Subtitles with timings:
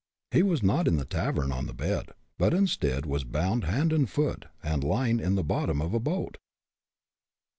[0.31, 2.09] He was not in the tavern, on the bed,
[2.39, 6.39] but instead, was bound hand and foot, and lying in the bottom of a boat!